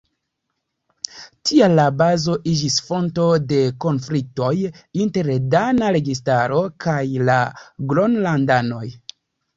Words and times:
Tial 1.49 1.75
la 1.79 1.83
bazo 1.99 2.37
iĝis 2.53 2.77
fonto 2.87 3.27
de 3.51 3.59
konfliktoj 3.85 4.51
inter 5.05 5.29
dana 5.55 5.93
registaro 5.99 6.65
kaj 6.87 6.99
la 7.31 7.39
Gronlandanoj. 7.93 8.85